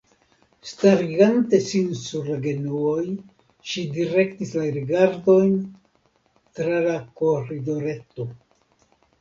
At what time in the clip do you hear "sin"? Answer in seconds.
1.65-1.91